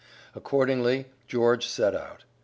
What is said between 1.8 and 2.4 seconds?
out.